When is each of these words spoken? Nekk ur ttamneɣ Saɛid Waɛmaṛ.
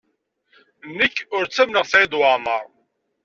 Nekk 0.97 1.17
ur 1.37 1.43
ttamneɣ 1.47 1.85
Saɛid 1.87 2.13
Waɛmaṛ. 2.19 2.63